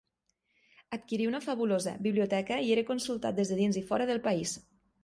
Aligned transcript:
Adquirí 0.97 1.27
una 1.31 1.41
fabulosa 1.49 1.95
biblioteca 2.09 2.59
i 2.71 2.75
era 2.79 2.87
consultat 2.91 3.41
des 3.43 3.55
de 3.55 3.61
dins 3.63 3.83
i 3.85 3.89
fora 3.93 4.11
del 4.15 4.27
país. 4.31 4.61